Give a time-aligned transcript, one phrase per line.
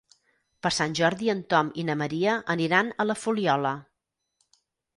[0.67, 3.77] Per Sant Jordi en Tom i na Maria aniran a la Fuliola.